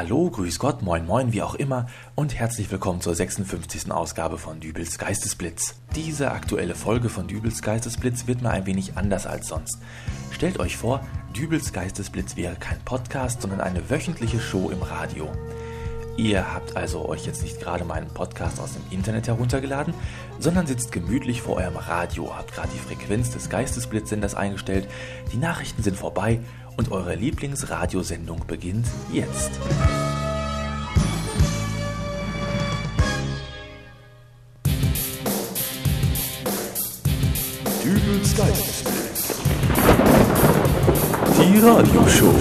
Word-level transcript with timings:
Hallo, 0.00 0.30
grüß 0.30 0.60
Gott, 0.60 0.80
moin 0.80 1.04
moin, 1.06 1.32
wie 1.32 1.42
auch 1.42 1.56
immer 1.56 1.86
und 2.14 2.32
herzlich 2.32 2.70
willkommen 2.70 3.00
zur 3.00 3.16
56. 3.16 3.90
Ausgabe 3.90 4.38
von 4.38 4.60
Dübels 4.60 4.96
Geistesblitz. 4.96 5.74
Diese 5.96 6.30
aktuelle 6.30 6.76
Folge 6.76 7.08
von 7.08 7.26
Dübels 7.26 7.62
Geistesblitz 7.62 8.28
wird 8.28 8.40
mal 8.40 8.52
ein 8.52 8.66
wenig 8.66 8.96
anders 8.96 9.26
als 9.26 9.48
sonst. 9.48 9.78
Stellt 10.30 10.60
euch 10.60 10.76
vor, 10.76 11.00
Dübels 11.36 11.72
Geistesblitz 11.72 12.36
wäre 12.36 12.54
kein 12.54 12.78
Podcast, 12.84 13.42
sondern 13.42 13.60
eine 13.60 13.90
wöchentliche 13.90 14.38
Show 14.38 14.70
im 14.70 14.82
Radio. 14.82 15.32
Ihr 16.16 16.54
habt 16.54 16.76
also 16.76 17.08
euch 17.08 17.26
jetzt 17.26 17.42
nicht 17.42 17.60
gerade 17.60 17.84
meinen 17.84 18.06
Podcast 18.06 18.60
aus 18.60 18.74
dem 18.74 18.82
Internet 18.90 19.26
heruntergeladen, 19.26 19.94
sondern 20.38 20.68
sitzt 20.68 20.92
gemütlich 20.92 21.42
vor 21.42 21.56
eurem 21.56 21.76
Radio, 21.76 22.36
habt 22.36 22.54
gerade 22.54 22.68
die 22.72 22.78
Frequenz 22.78 23.30
des 23.30 23.50
Geistesblitzsenders 23.50 24.36
eingestellt, 24.36 24.88
die 25.32 25.38
Nachrichten 25.38 25.82
sind 25.82 25.96
vorbei 25.96 26.38
und 26.78 26.90
eure 26.92 27.16
Lieblingsradiosendung 27.16 28.46
beginnt 28.46 28.86
jetzt. 29.12 29.50
Dübels 37.84 38.36
Geistesblitz. 38.36 39.34
Die 41.36 41.58
Radioshow. 41.58 42.34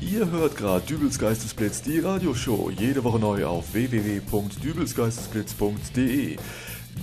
Ihr 0.00 0.28
hört 0.30 0.56
gerade 0.56 0.84
Dübels 0.86 1.18
Geistesblitz, 1.18 1.82
die 1.82 1.98
Radioshow, 2.00 2.70
jede 2.70 3.04
Woche 3.04 3.20
neu 3.20 3.46
auf 3.46 3.72
www.dübelsgeistesblitz.de. 3.72 6.36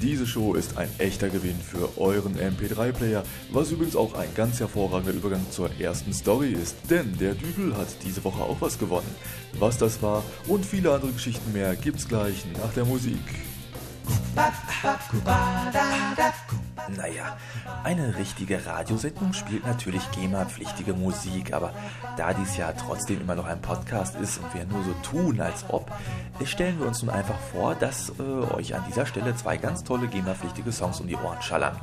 Diese 0.01 0.27
Show 0.27 0.53
ist 0.53 0.77
ein 0.77 0.89
echter 0.99 1.29
Gewinn 1.29 1.59
für 1.59 1.97
euren 1.99 2.35
MP3-Player, 2.37 3.23
was 3.51 3.71
übrigens 3.71 3.95
auch 3.95 4.13
ein 4.13 4.29
ganz 4.35 4.59
hervorragender 4.59 5.13
Übergang 5.13 5.41
zur 5.49 5.71
ersten 5.79 6.13
Story 6.13 6.51
ist, 6.51 6.75
denn 6.89 7.17
der 7.17 7.33
Dübel 7.33 7.75
hat 7.75 7.87
diese 8.03 8.23
Woche 8.23 8.43
auch 8.43 8.61
was 8.61 8.77
gewonnen. 8.77 9.15
Was 9.57 9.77
das 9.77 10.01
war 10.03 10.23
und 10.47 10.65
viele 10.65 10.93
andere 10.93 11.11
Geschichten 11.11 11.51
mehr 11.51 11.75
gibt's 11.75 12.07
gleich 12.07 12.45
nach 12.61 12.73
der 12.73 12.85
Musik. 12.85 13.17
Naja, 16.95 17.37
eine 17.83 18.15
richtige 18.15 18.65
Radiosendung 18.65 19.33
spielt 19.33 19.65
natürlich 19.65 20.09
GEMA-pflichtige 20.11 20.93
Musik, 20.93 21.53
aber 21.53 21.73
da 22.15 22.33
dies 22.33 22.55
ja 22.57 22.71
trotzdem 22.71 23.21
immer 23.21 23.35
noch 23.35 23.45
ein 23.45 23.61
Podcast 23.61 24.15
ist 24.15 24.37
und 24.37 24.53
wir 24.53 24.65
nur 24.65 24.83
so 24.83 24.93
tun, 25.03 25.41
als 25.41 25.65
ob, 25.67 25.91
stellen 26.45 26.79
wir 26.79 26.87
uns 26.87 27.03
nun 27.03 27.13
einfach 27.13 27.39
vor, 27.51 27.75
dass 27.75 28.13
äh, 28.19 28.23
euch 28.53 28.75
an 28.75 28.83
dieser 28.87 29.05
Stelle 29.05 29.35
zwei 29.35 29.57
ganz 29.57 29.83
tolle 29.83 30.07
GEMA-pflichtige 30.07 30.71
Songs 30.71 31.01
um 31.01 31.07
die 31.07 31.15
Ohren 31.15 31.41
schallern, 31.41 31.75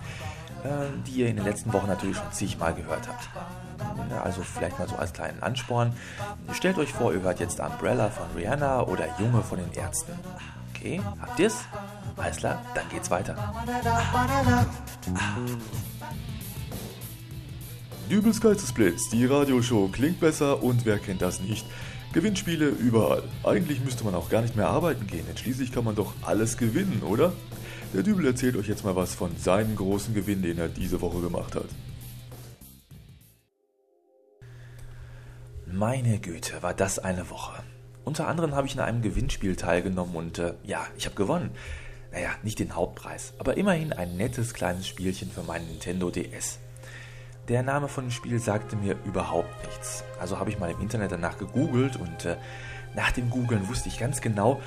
äh, 0.65 0.69
die 1.07 1.21
ihr 1.21 1.29
in 1.29 1.37
den 1.37 1.45
letzten 1.45 1.73
Wochen 1.73 1.89
natürlich 1.89 2.17
schon 2.17 2.33
zigmal 2.33 2.75
gehört 2.75 3.07
habt. 3.09 3.29
Also 4.23 4.43
vielleicht 4.43 4.79
mal 4.79 4.89
so 4.89 4.97
als 4.97 5.13
kleinen 5.13 5.43
Ansporn. 5.43 5.93
Stellt 6.53 6.79
euch 6.79 6.93
vor, 6.93 7.13
ihr 7.13 7.21
hört 7.23 7.41
jetzt 7.41 7.61
Umbrella 7.61 8.09
von 8.09 8.27
Rihanna 8.37 8.83
oder 8.83 9.07
Junge 9.19 9.43
von 9.43 9.59
den 9.59 9.73
Ärzten. 9.73 10.13
Okay, 10.75 11.01
habt 11.21 11.39
ihr's? 11.39 11.65
Alles 12.17 12.37
klar, 12.37 12.65
dann 12.75 12.89
geht's 12.91 13.11
weiter. 13.11 13.35
Dübels 18.11 18.41
Geistesblitz, 18.41 19.09
die 19.11 19.25
Radioshow 19.25 19.89
klingt 19.89 20.21
besser 20.21 20.63
und 20.63 20.85
wer 20.85 20.99
kennt 20.99 21.23
das 21.23 21.41
nicht? 21.41 21.67
Gewinnspiele 22.13 22.69
überall. 22.69 23.25
Eigentlich 23.43 23.83
müsste 23.83 24.05
man 24.05 24.15
auch 24.15 24.31
gar 24.31 24.43
nicht 24.43 24.55
mehr 24.55 24.69
arbeiten 24.69 25.07
gehen, 25.07 25.25
denn 25.27 25.37
schließlich 25.37 25.73
kann 25.73 25.85
man 25.85 25.97
doch 25.97 26.13
alles 26.23 26.57
gewinnen, 26.57 27.03
oder? 27.03 27.33
Der 27.93 28.03
Dübel 28.03 28.27
erzählt 28.27 28.57
euch 28.57 28.69
jetzt 28.69 28.85
mal 28.85 28.95
was 28.95 29.15
von 29.15 29.37
seinem 29.37 29.75
großen 29.75 30.15
Gewinn, 30.15 30.43
den 30.43 30.59
er 30.59 30.69
diese 30.69 31.01
Woche 31.01 31.21
gemacht 31.21 31.57
hat. 31.57 31.69
Meine 35.67 36.21
Güte, 36.21 36.63
war 36.63 36.75
das 36.75 37.01
eine 37.01 37.31
Woche. 37.31 37.63
Unter 38.05 38.29
anderem 38.29 38.55
habe 38.55 38.67
ich 38.67 38.75
in 38.75 38.81
einem 38.81 39.03
Gewinnspiel 39.03 39.57
teilgenommen 39.57 40.15
und 40.15 40.39
äh, 40.39 40.55
ja, 40.63 40.87
ich 40.97 41.07
habe 41.07 41.17
gewonnen. 41.17 41.51
Naja, 42.15 42.31
nicht 42.45 42.61
den 42.61 42.77
Hauptpreis, 42.77 43.35
aber 43.39 43.57
immerhin 43.57 43.93
ein 43.93 44.17
nettes 44.17 44.55
kleines 44.55 44.87
Spielchen 44.87 45.33
für 45.33 45.43
meinen 45.43 45.67
Nintendo 45.67 46.11
DS. 46.11 46.61
Der 47.49 47.65
Name 47.65 47.89
von 47.89 48.05
dem 48.05 48.11
Spiel 48.13 48.39
sagte 48.39 48.77
mir 48.77 48.97
überhaupt 49.05 49.67
nichts. 49.67 50.05
Also 50.21 50.39
habe 50.39 50.49
ich 50.51 50.61
mal 50.61 50.71
im 50.71 50.81
Internet 50.81 51.11
danach 51.11 51.39
gegoogelt 51.39 51.97
und 51.97 52.25
äh, 52.25 52.37
nach 52.95 53.11
dem 53.11 53.31
Googlen 53.31 53.69
wusste 53.69 53.89
ich 53.89 53.99
ganz 53.99 54.21
genau, 54.21 54.63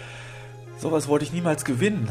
sowas 0.78 1.08
wollte 1.08 1.24
ich 1.24 1.32
niemals 1.32 1.64
gewinnen. 1.64 2.10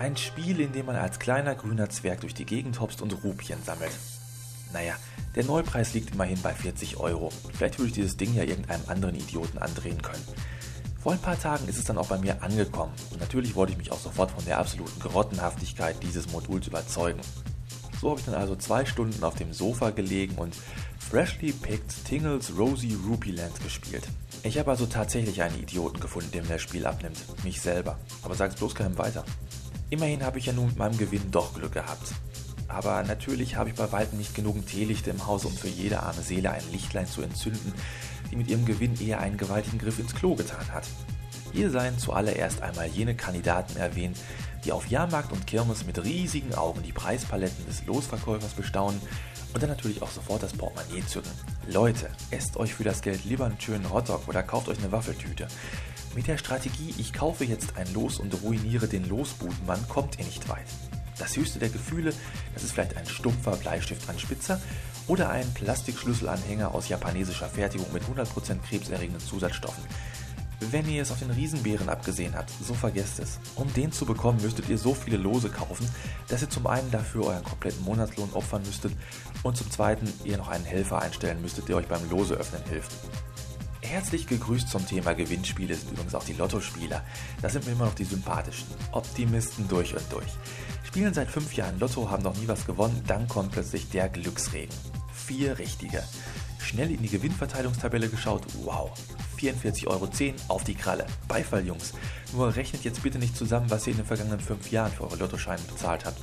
Ein 0.00 0.16
Spiel, 0.16 0.60
in 0.60 0.72
dem 0.72 0.86
man 0.86 0.96
als 0.96 1.20
kleiner 1.20 1.54
grüner 1.54 1.88
Zwerg 1.88 2.22
durch 2.22 2.34
die 2.34 2.44
Gegend 2.44 2.80
hopst 2.80 3.00
und 3.00 3.22
Rupien 3.22 3.62
sammelt. 3.62 3.96
Naja, 4.72 4.94
der 5.36 5.44
Neupreis 5.44 5.94
liegt 5.94 6.14
immerhin 6.14 6.42
bei 6.42 6.52
40 6.52 6.96
Euro. 6.96 7.30
Vielleicht 7.54 7.78
würde 7.78 7.90
ich 7.90 7.94
dieses 7.94 8.16
Ding 8.16 8.34
ja 8.34 8.42
irgendeinem 8.42 8.82
anderen 8.88 9.14
Idioten 9.14 9.58
andrehen 9.58 10.02
können. 10.02 10.24
Vor 11.02 11.12
ein 11.12 11.18
paar 11.18 11.38
Tagen 11.38 11.66
ist 11.66 11.78
es 11.78 11.84
dann 11.84 11.98
auch 11.98 12.06
bei 12.06 12.18
mir 12.18 12.40
angekommen 12.44 12.92
und 13.10 13.18
natürlich 13.18 13.56
wollte 13.56 13.72
ich 13.72 13.78
mich 13.78 13.90
auch 13.90 13.98
sofort 13.98 14.30
von 14.30 14.44
der 14.44 14.58
absoluten 14.58 15.00
Grottenhaftigkeit 15.00 15.96
dieses 16.00 16.30
Moduls 16.30 16.68
überzeugen. 16.68 17.20
So 18.00 18.10
habe 18.10 18.20
ich 18.20 18.26
dann 18.26 18.36
also 18.36 18.54
zwei 18.54 18.84
Stunden 18.84 19.24
auf 19.24 19.34
dem 19.34 19.52
Sofa 19.52 19.90
gelegen 19.90 20.36
und 20.36 20.54
Freshly 21.00 21.52
Picked 21.52 22.04
Tingles 22.04 22.52
Rosy 22.56 22.96
Rupee 23.04 23.32
Land 23.32 23.60
gespielt. 23.64 24.04
Ich 24.44 24.58
habe 24.58 24.70
also 24.70 24.86
tatsächlich 24.86 25.42
einen 25.42 25.60
Idioten 25.60 25.98
gefunden, 25.98 26.30
der 26.32 26.42
mir 26.42 26.50
das 26.50 26.62
Spiel 26.62 26.86
abnimmt. 26.86 27.18
Mich 27.42 27.60
selber. 27.60 27.98
Aber 28.22 28.36
sag's 28.36 28.54
bloß 28.54 28.76
keinem 28.76 28.96
weiter. 28.96 29.24
Immerhin 29.90 30.24
habe 30.24 30.38
ich 30.38 30.46
ja 30.46 30.52
nun 30.52 30.66
mit 30.66 30.76
meinem 30.76 30.98
Gewinn 30.98 31.32
doch 31.32 31.52
Glück 31.54 31.72
gehabt. 31.72 32.12
Aber 32.68 33.02
natürlich 33.02 33.56
habe 33.56 33.70
ich 33.70 33.74
bei 33.74 33.90
weitem 33.92 34.18
nicht 34.18 34.34
genug 34.34 34.66
Teelichte 34.66 35.10
im 35.10 35.26
Haus, 35.26 35.44
um 35.44 35.52
für 35.52 35.68
jede 35.68 36.00
arme 36.02 36.22
Seele 36.22 36.52
ein 36.52 36.62
Lichtlein 36.72 37.06
zu 37.06 37.22
entzünden, 37.22 37.74
die 38.32 38.36
mit 38.36 38.48
ihrem 38.48 38.64
Gewinn 38.64 39.00
eher 39.00 39.20
einen 39.20 39.36
gewaltigen 39.36 39.78
Griff 39.78 40.00
ins 40.00 40.14
Klo 40.14 40.34
getan 40.34 40.72
hat. 40.72 40.88
Hier 41.52 41.70
seien 41.70 41.98
zuallererst 41.98 42.62
einmal 42.62 42.88
jene 42.88 43.14
Kandidaten 43.14 43.76
erwähnt, 43.76 44.16
die 44.64 44.72
auf 44.72 44.88
Jahrmarkt 44.88 45.32
und 45.32 45.46
Kirmes 45.46 45.84
mit 45.84 46.02
riesigen 46.02 46.54
Augen 46.54 46.82
die 46.82 46.92
Preispaletten 46.92 47.66
des 47.66 47.84
Losverkäufers 47.84 48.54
bestaunen 48.54 49.00
und 49.52 49.62
dann 49.62 49.68
natürlich 49.68 50.00
auch 50.00 50.10
sofort 50.10 50.42
das 50.42 50.54
Portemonnaie 50.54 51.04
zücken. 51.06 51.30
Leute, 51.68 52.08
esst 52.30 52.56
euch 52.56 52.74
für 52.74 52.84
das 52.84 53.02
Geld 53.02 53.24
lieber 53.26 53.44
einen 53.44 53.60
schönen 53.60 53.92
Hotdog 53.92 54.26
oder 54.28 54.42
kauft 54.42 54.68
euch 54.68 54.78
eine 54.78 54.92
Waffeltüte. 54.92 55.46
Mit 56.14 56.26
der 56.26 56.38
Strategie, 56.38 56.94
ich 56.96 57.12
kaufe 57.12 57.44
jetzt 57.44 57.76
ein 57.76 57.92
Los 57.92 58.18
und 58.18 58.42
ruiniere 58.42 58.88
den 58.88 59.08
Losbudenmann, 59.08 59.86
kommt 59.88 60.18
ihr 60.18 60.24
nicht 60.24 60.48
weit. 60.48 60.66
Das 61.18 61.36
höchste 61.36 61.58
der 61.58 61.68
Gefühle, 61.68 62.12
das 62.54 62.62
ist 62.62 62.72
vielleicht 62.72 62.96
ein 62.96 63.06
stumpfer 63.06 63.56
Bleistiftanspitzer 63.56 64.60
oder 65.06 65.30
ein 65.30 65.52
Plastikschlüsselanhänger 65.54 66.74
aus 66.74 66.88
japanesischer 66.88 67.48
Fertigung 67.48 67.92
mit 67.92 68.02
100% 68.04 68.58
krebserregenden 68.68 69.20
Zusatzstoffen. 69.20 69.84
Wenn 70.70 70.88
ihr 70.88 71.02
es 71.02 71.10
auf 71.10 71.18
den 71.18 71.30
Riesenbären 71.30 71.88
abgesehen 71.88 72.36
habt, 72.36 72.50
so 72.64 72.72
vergesst 72.72 73.18
es. 73.18 73.40
Um 73.56 73.72
den 73.74 73.90
zu 73.90 74.06
bekommen, 74.06 74.40
müsstet 74.40 74.68
ihr 74.68 74.78
so 74.78 74.94
viele 74.94 75.16
Lose 75.16 75.48
kaufen, 75.48 75.88
dass 76.28 76.42
ihr 76.42 76.50
zum 76.50 76.68
einen 76.68 76.90
dafür 76.92 77.26
euren 77.26 77.42
kompletten 77.42 77.84
Monatslohn 77.84 78.32
opfern 78.32 78.62
müsstet 78.62 78.92
und 79.42 79.56
zum 79.56 79.70
zweiten 79.72 80.12
ihr 80.22 80.36
noch 80.36 80.48
einen 80.48 80.64
Helfer 80.64 81.02
einstellen 81.02 81.42
müsstet, 81.42 81.68
der 81.68 81.76
euch 81.76 81.88
beim 81.88 82.08
Lose 82.08 82.34
öffnen 82.34 82.62
hilft. 82.68 82.92
Herzlich 83.82 84.26
gegrüßt 84.26 84.68
zum 84.68 84.86
Thema 84.86 85.12
Gewinnspiele 85.12 85.74
sind 85.74 85.90
übrigens 85.92 86.14
auch 86.14 86.24
die 86.24 86.34
Lottospieler. 86.34 87.02
Das 87.42 87.52
sind 87.52 87.66
mir 87.66 87.72
immer 87.72 87.86
noch 87.86 87.94
die 87.94 88.04
sympathischen. 88.04 88.68
Optimisten 88.92 89.68
durch 89.68 89.94
und 89.94 90.10
durch. 90.10 90.28
Spielen 90.84 91.12
seit 91.12 91.28
fünf 91.28 91.52
Jahren 91.54 91.78
Lotto, 91.80 92.08
haben 92.08 92.22
noch 92.22 92.36
nie 92.36 92.46
was 92.46 92.64
gewonnen, 92.64 93.02
dann 93.06 93.26
kommt 93.26 93.52
plötzlich 93.52 93.90
der 93.90 94.08
Glücksregen. 94.08 94.74
Vier 95.12 95.58
richtige. 95.58 96.02
Schnell 96.60 96.92
in 96.92 97.02
die 97.02 97.08
Gewinnverteilungstabelle 97.08 98.08
geschaut, 98.08 98.44
wow. 98.62 98.92
44,10 99.38 99.86
Euro 99.88 100.08
auf 100.48 100.62
die 100.62 100.76
Kralle. 100.76 101.06
Beifall, 101.26 101.66
Jungs. 101.66 101.92
Nur 102.32 102.54
rechnet 102.54 102.84
jetzt 102.84 103.02
bitte 103.02 103.18
nicht 103.18 103.36
zusammen, 103.36 103.68
was 103.68 103.86
ihr 103.86 103.92
in 103.92 103.98
den 103.98 104.06
vergangenen 104.06 104.40
fünf 104.40 104.70
Jahren 104.70 104.92
für 104.92 105.04
eure 105.04 105.16
Lottoscheine 105.16 105.62
bezahlt 105.62 106.04
habt. 106.04 106.20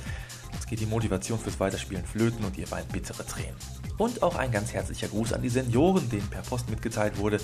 Jetzt 0.52 0.66
geht 0.68 0.80
die 0.80 0.86
Motivation 0.86 1.38
fürs 1.38 1.60
Weiterspielen 1.60 2.04
flöten 2.04 2.44
und 2.44 2.56
ihr 2.58 2.70
weint 2.70 2.90
bittere 2.92 3.24
Tränen. 3.26 3.56
Und 3.98 4.22
auch 4.22 4.36
ein 4.36 4.50
ganz 4.50 4.72
herzlicher 4.72 5.08
Gruß 5.08 5.32
an 5.32 5.42
die 5.42 5.48
Senioren, 5.48 6.08
denen 6.08 6.28
per 6.28 6.42
Post 6.42 6.70
mitgeteilt 6.70 7.18
wurde, 7.18 7.38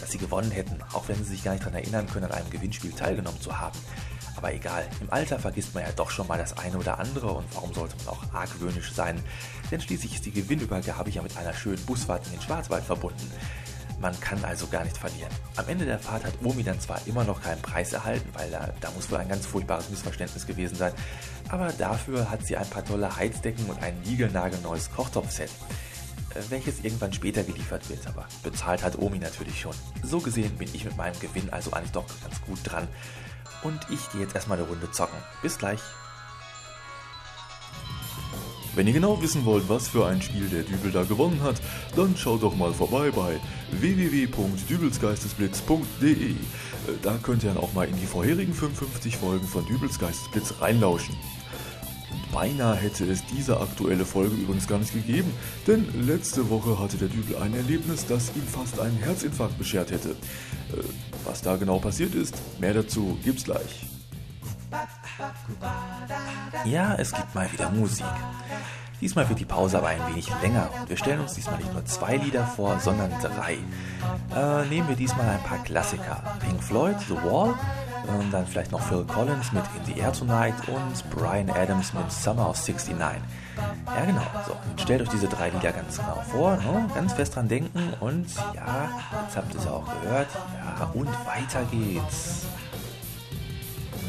dass 0.00 0.10
sie 0.10 0.18
gewonnen 0.18 0.50
hätten, 0.50 0.78
auch 0.92 1.08
wenn 1.08 1.16
sie 1.16 1.30
sich 1.30 1.44
gar 1.44 1.52
nicht 1.52 1.64
daran 1.64 1.78
erinnern 1.78 2.06
können, 2.06 2.26
an 2.26 2.32
einem 2.32 2.50
Gewinnspiel 2.50 2.92
teilgenommen 2.92 3.40
zu 3.40 3.58
haben. 3.58 3.78
Aber 4.36 4.54
egal, 4.54 4.88
im 5.00 5.12
Alter 5.12 5.38
vergisst 5.38 5.74
man 5.74 5.84
ja 5.84 5.92
doch 5.92 6.10
schon 6.10 6.26
mal 6.26 6.38
das 6.38 6.56
eine 6.56 6.78
oder 6.78 6.98
andere 6.98 7.30
und 7.30 7.44
warum 7.54 7.74
sollte 7.74 7.94
man 7.98 8.08
auch 8.08 8.32
argwöhnisch 8.32 8.92
sein? 8.92 9.22
Denn 9.70 9.80
schließlich 9.80 10.14
ist 10.14 10.26
die 10.26 10.32
Gewinnübergabe 10.32 11.10
ja 11.10 11.22
mit 11.22 11.36
einer 11.36 11.52
schönen 11.52 11.84
Busfahrt 11.84 12.24
in 12.26 12.32
den 12.32 12.40
Schwarzwald 12.40 12.84
verbunden. 12.84 13.30
Man 14.00 14.18
kann 14.18 14.42
also 14.46 14.66
gar 14.66 14.82
nicht 14.84 14.96
verlieren. 14.96 15.30
Am 15.56 15.68
Ende 15.68 15.84
der 15.84 15.98
Fahrt 15.98 16.24
hat 16.24 16.32
Omi 16.42 16.62
dann 16.62 16.80
zwar 16.80 17.06
immer 17.06 17.22
noch 17.24 17.42
keinen 17.42 17.60
Preis 17.60 17.92
erhalten, 17.92 18.30
weil 18.32 18.50
da, 18.50 18.70
da 18.80 18.90
muss 18.92 19.10
wohl 19.10 19.18
ein 19.18 19.28
ganz 19.28 19.44
furchtbares 19.44 19.90
Missverständnis 19.90 20.46
gewesen 20.46 20.74
sein, 20.74 20.92
aber 21.50 21.72
dafür 21.72 22.30
hat 22.30 22.46
sie 22.46 22.56
ein 22.56 22.68
paar 22.68 22.84
tolle 22.84 23.16
Heizdecken 23.16 23.66
und 23.66 23.82
ein 23.82 24.00
niegelnagelneues 24.02 24.90
Kochtopfset 24.92 25.50
äh, 26.34 26.42
welches 26.50 26.84
irgendwann 26.84 27.12
später 27.12 27.42
geliefert 27.42 27.88
wird, 27.90 28.06
aber 28.06 28.26
bezahlt 28.42 28.82
hat 28.84 28.98
Omi 28.98 29.18
natürlich 29.18 29.60
schon. 29.60 29.74
So 30.02 30.20
gesehen 30.20 30.56
bin 30.56 30.68
ich 30.72 30.84
mit 30.84 30.96
meinem 30.96 31.18
Gewinn 31.18 31.50
also 31.50 31.72
eigentlich 31.72 31.92
doch 31.92 32.06
ganz 32.22 32.40
gut 32.42 32.58
dran 32.64 32.86
und 33.62 33.80
ich 33.90 34.10
gehe 34.10 34.20
jetzt 34.20 34.34
erstmal 34.34 34.58
eine 34.58 34.68
Runde 34.68 34.90
zocken. 34.90 35.18
Bis 35.42 35.58
gleich. 35.58 35.80
Wenn 38.74 38.86
ihr 38.86 38.92
genau 38.92 39.20
wissen 39.20 39.44
wollt, 39.44 39.68
was 39.68 39.88
für 39.88 40.06
ein 40.06 40.22
Spiel 40.22 40.48
der 40.48 40.62
Dübel 40.62 40.92
da 40.92 41.02
gewonnen 41.02 41.42
hat, 41.42 41.56
dann 41.96 42.16
schaut 42.16 42.42
doch 42.42 42.54
mal 42.54 42.72
vorbei 42.72 43.10
bei 43.10 43.40
www.dübelsgeistesblitz.de. 43.72 46.30
Äh, 46.30 46.34
da 47.02 47.18
könnt 47.20 47.42
ihr 47.42 47.52
dann 47.52 47.62
auch 47.62 47.72
mal 47.72 47.88
in 47.88 47.96
die 47.96 48.06
vorherigen 48.06 48.54
55 48.54 49.16
Folgen 49.16 49.46
von 49.46 49.66
Dübels 49.66 49.98
Geistesblitz 49.98 50.54
reinlauschen. 50.60 51.16
Beinahe 52.32 52.76
hätte 52.76 53.10
es 53.10 53.24
diese 53.26 53.60
aktuelle 53.60 54.04
Folge 54.04 54.36
übrigens 54.36 54.68
gar 54.68 54.78
nicht 54.78 54.92
gegeben, 54.92 55.32
denn 55.66 55.84
letzte 56.06 56.48
Woche 56.48 56.78
hatte 56.78 56.96
der 56.96 57.08
Dübel 57.08 57.38
ein 57.38 57.54
Erlebnis, 57.54 58.06
das 58.06 58.30
ihm 58.36 58.46
fast 58.46 58.78
einen 58.78 58.98
Herzinfarkt 58.98 59.58
beschert 59.58 59.90
hätte. 59.90 60.10
Äh, 60.10 60.14
was 61.24 61.42
da 61.42 61.56
genau 61.56 61.80
passiert 61.80 62.14
ist, 62.14 62.36
mehr 62.60 62.74
dazu 62.74 63.18
gibt's 63.24 63.42
gleich. 63.44 63.86
Ja, 66.64 66.94
es 66.96 67.12
gibt 67.12 67.34
mal 67.34 67.50
wieder 67.52 67.70
Musik. 67.70 68.06
Diesmal 69.00 69.28
wird 69.28 69.40
die 69.40 69.46
Pause 69.46 69.78
aber 69.78 69.88
ein 69.88 70.06
wenig 70.08 70.30
länger 70.42 70.68
wir 70.90 70.96
stellen 70.96 71.20
uns 71.20 71.34
diesmal 71.34 71.56
nicht 71.58 71.72
nur 71.72 71.84
zwei 71.86 72.16
Lieder 72.16 72.44
vor, 72.44 72.80
sondern 72.80 73.12
drei. 73.22 73.58
Äh, 74.34 74.66
nehmen 74.66 74.88
wir 74.88 74.96
diesmal 74.96 75.28
ein 75.28 75.42
paar 75.44 75.58
Klassiker. 75.58 76.20
Pink 76.40 76.60
Floyd, 76.60 76.96
The 77.06 77.14
Wall, 77.14 77.50
äh, 77.50 78.32
dann 78.32 78.44
vielleicht 78.44 78.72
noch 78.72 78.80
Phil 78.80 79.04
Collins 79.04 79.52
mit 79.52 79.62
In 79.78 79.94
the 79.94 80.00
Air 80.00 80.12
Tonight 80.12 80.54
und 80.66 81.10
Brian 81.10 81.48
Adams 81.48 81.94
mit 81.94 82.10
Summer 82.10 82.50
of 82.50 82.56
69. 82.56 83.22
Ja 83.86 84.04
genau, 84.04 84.26
so, 84.44 84.56
stellt 84.82 85.02
euch 85.02 85.10
diese 85.10 85.28
drei 85.28 85.50
Lieder 85.50 85.70
ganz 85.70 85.96
genau 85.96 86.20
vor, 86.28 86.56
ne? 86.56 86.88
ganz 86.92 87.12
fest 87.12 87.36
dran 87.36 87.46
denken 87.46 87.92
und 88.00 88.26
ja, 88.54 88.88
jetzt 89.22 89.36
habt 89.36 89.54
ihr 89.54 89.60
es 89.60 89.66
auch 89.68 89.84
gehört, 90.02 90.28
ja, 90.34 90.90
und 90.92 91.08
weiter 91.24 91.64
geht's. 91.70 92.46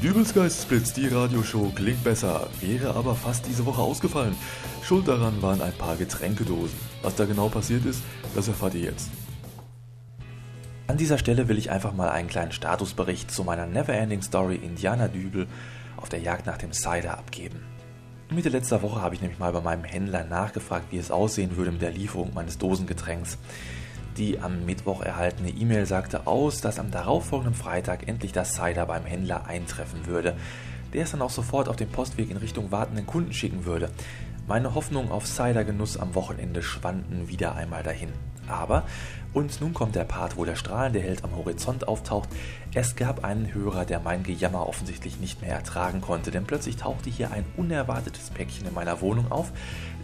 Dübelsgeist 0.02 0.68
die 0.98 1.08
Radioshow 1.10 1.72
klingt 1.76 2.04
besser, 2.04 2.50
wäre 2.60 2.96
aber 2.96 3.14
fast 3.14 3.46
diese 3.46 3.68
Woche 3.68 3.84
ausgefallen. 3.84 4.36
Schuld 4.82 5.08
daran 5.08 5.40
waren 5.44 5.62
ein 5.62 5.74
paar 5.74 5.96
Getränkedosen. 5.96 6.76
Was 7.04 7.14
da 7.14 7.26
genau 7.26 7.50
passiert 7.50 7.86
ist, 7.86 8.02
das 8.34 8.48
erfahrt 8.48 8.74
ihr 8.74 8.82
jetzt. 8.82 9.12
An 10.88 10.98
dieser 10.98 11.20
Stelle 11.20 11.48
will 11.48 11.60
ich 11.60 11.70
einfach 11.70 11.94
mal 11.94 12.10
einen 12.10 12.30
kleinen 12.30 12.52
Statusbericht 12.52 13.30
zu 13.30 13.44
meiner 13.44 13.68
Neverending 13.68 14.24
Story 14.24 14.56
Indiana 14.56 15.08
Dübel 15.08 15.46
auf 15.98 16.10
der 16.10 16.20
Jagd 16.20 16.48
nach 16.48 16.58
dem 16.58 16.74
Cider 16.74 17.20
abgeben. 17.20 17.60
Mitte 18.32 18.50
letzter 18.50 18.82
Woche 18.82 19.04
habe 19.04 19.14
ich 19.14 19.22
nämlich 19.22 19.38
mal 19.38 19.54
bei 19.54 19.62
meinem 19.62 19.84
Händler 19.84 20.24
nachgefragt, 20.24 20.86
wie 20.90 20.98
es 20.98 21.12
aussehen 21.12 21.58
würde 21.58 21.74
mit 21.74 21.84
der 21.84 21.92
Lieferung 21.92 22.34
meines 22.34 22.58
Dosengetränks. 22.58 23.38
Die 24.18 24.40
am 24.40 24.66
Mittwoch 24.66 25.02
erhaltene 25.02 25.50
E-Mail 25.50 25.86
sagte 25.86 26.28
aus, 26.28 26.60
dass 26.62 26.80
am 26.80 26.92
darauffolgenden 26.92 27.56
Freitag 27.56 28.08
endlich 28.08 28.34
das 28.34 28.54
Cider 28.54 28.86
beim 28.86 29.06
Händler 29.06 29.46
eintreffen 29.46 30.06
würde, 30.06 30.36
der 30.94 31.04
es 31.04 31.12
dann 31.12 31.22
auch 31.22 31.30
sofort 31.30 31.70
auf 31.70 31.78
dem 31.78 31.90
Postweg 31.90 32.30
in 32.30 32.38
Richtung 32.38 32.72
wartenden 32.72 33.06
Kunden 33.06 33.32
schicken 33.32 33.66
würde. 33.66 33.90
Meine 34.48 34.76
Hoffnungen 34.76 35.12
auf 35.12 35.26
Cider-Genuss 35.26 35.98
am 35.98 36.14
Wochenende 36.14 36.62
schwanden 36.62 37.30
wieder 37.30 37.56
einmal 37.56 37.84
dahin. 37.84 38.10
Aber, 38.48 38.84
und 39.34 39.62
nun 39.62 39.74
kommt 39.74 39.96
der 39.96 40.04
Part, 40.04 40.36
wo 40.36 40.44
der 40.44 40.58
strahlende 40.58 41.00
Held 41.00 41.24
am 41.24 41.36
Horizont 41.36 41.88
auftaucht, 41.88 42.28
es 42.74 42.98
gab 42.98 43.24
einen 43.24 43.54
Hörer, 43.54 43.86
der 43.86 44.02
mein 44.02 44.24
Gejammer 44.24 44.68
offensichtlich 44.68 45.20
nicht 45.22 45.42
mehr 45.42 45.56
ertragen 45.56 46.02
konnte, 46.02 46.32
denn 46.32 46.46
plötzlich 46.46 46.76
tauchte 46.76 47.10
hier 47.10 47.32
ein 47.32 47.46
unerwartetes 47.56 48.30
Päckchen 48.32 48.68
in 48.68 48.74
meiner 48.74 49.00
Wohnung 49.00 49.32
auf, 49.32 49.54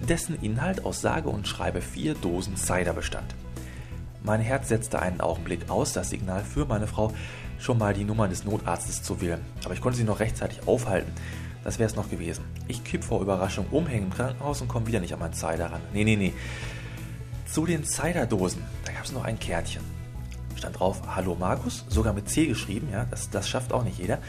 dessen 0.07 0.41
Inhalt 0.41 0.85
aus 0.85 1.01
sage 1.01 1.27
und 1.27 1.47
schreibe 1.47 1.81
vier 1.81 2.13
Dosen 2.13 2.55
Cider 2.55 2.93
bestand. 2.93 3.35
Mein 4.27 4.41
Herz 4.41 4.67
setzte 4.67 5.01
einen 5.01 5.21
Augenblick 5.21 5.69
aus, 5.69 5.93
das 5.93 6.09
Signal 6.09 6.43
für 6.43 6.65
meine 6.65 6.85
Frau, 6.85 7.13
schon 7.59 7.77
mal 7.77 7.93
die 7.93 8.03
Nummer 8.03 8.27
des 8.27 8.43
Notarztes 8.43 9.01
zu 9.01 9.21
wählen. 9.21 9.39
Aber 9.63 9.73
ich 9.73 9.79
konnte 9.79 9.97
sie 9.97 10.03
noch 10.03 10.19
rechtzeitig 10.19 10.67
aufhalten. 10.67 11.13
Das 11.63 11.79
wäre 11.79 11.89
es 11.89 11.95
noch 11.95 12.09
gewesen. 12.09 12.43
Ich 12.67 12.83
kipp 12.83 13.05
vor 13.05 13.21
Überraschung 13.21 13.67
um, 13.71 13.87
hänge 13.87 14.07
im 14.07 14.13
Krankenhaus 14.13 14.59
und 14.59 14.67
komme 14.67 14.85
wieder 14.85 14.99
nicht 14.99 15.13
an 15.13 15.21
meinen 15.21 15.33
Cider 15.33 15.71
ran. 15.71 15.79
Nee, 15.93 16.03
nee, 16.03 16.17
nee. 16.17 16.33
Zu 17.45 17.65
den 17.65 17.85
Cider-Dosen, 17.85 18.61
da 18.83 18.91
gab 18.91 19.05
es 19.05 19.13
noch 19.13 19.23
ein 19.23 19.39
Kärtchen. 19.39 19.81
Stand 20.57 20.77
drauf, 20.77 21.01
Hallo 21.15 21.37
Markus, 21.39 21.85
sogar 21.87 22.11
mit 22.11 22.27
C 22.27 22.47
geschrieben, 22.47 22.89
ja, 22.91 23.05
das, 23.05 23.29
das 23.29 23.47
schafft 23.47 23.71
auch 23.71 23.85
nicht 23.85 23.97
jeder. 23.97 24.19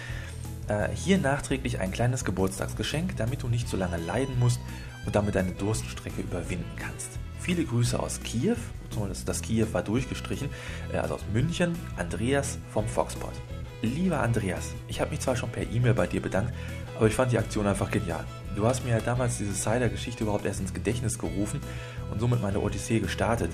Äh, 0.69 0.91
hier 0.95 1.19
nachträglich 1.19 1.81
ein 1.81 1.91
kleines 1.91 2.25
Geburtstagsgeschenk, 2.25 3.17
damit 3.17 3.43
du 3.43 3.49
nicht 3.49 3.69
so 3.69 3.77
lange 3.77 3.97
leiden 3.97 4.39
musst 4.39 4.61
und 5.07 5.17
damit 5.17 5.35
deine 5.35 5.51
Durststrecke 5.51 6.21
überwinden 6.21 6.71
kannst. 6.77 7.19
Viele 7.41 7.65
Grüße 7.65 7.99
aus 7.99 8.21
Kiew, 8.23 8.57
zumindest 8.91 9.29
das 9.29 9.43
Kiew 9.43 9.67
war 9.73 9.83
durchgestrichen, 9.83 10.49
äh, 10.93 10.99
also 10.99 11.15
aus 11.15 11.25
München, 11.33 11.75
Andreas 11.97 12.59
vom 12.73 12.87
Foxpot. 12.87 13.33
Lieber 13.81 14.21
Andreas, 14.21 14.73
ich 14.89 15.01
habe 15.01 15.11
mich 15.11 15.21
zwar 15.21 15.37
schon 15.37 15.51
per 15.51 15.63
E-Mail 15.63 15.95
bei 15.95 16.07
dir 16.07 16.21
bedankt, 16.21 16.53
aber 16.97 17.07
ich 17.07 17.15
fand 17.15 17.31
die 17.31 17.39
Aktion 17.39 17.67
einfach 17.67 17.91
genial. 17.91 18.25
Du 18.57 18.67
hast 18.67 18.85
mir 18.85 18.91
ja 18.91 19.01
damals 19.01 19.39
diese 19.39 19.55
Cider-Geschichte 19.55 20.25
überhaupt 20.25 20.45
erst 20.45 20.61
ins 20.61 20.75
Gedächtnis 20.75 21.17
gerufen 21.17 21.61
und 22.11 22.19
somit 22.19 22.43
meine 22.43 22.59
Odyssee 22.59 22.99
gestartet. 22.99 23.53